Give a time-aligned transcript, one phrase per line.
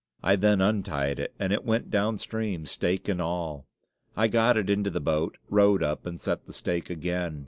[0.23, 3.67] I then untied it, and it went downstream, stake and all.
[4.17, 7.39] I got it into the boat, rowed up, and set the stake again.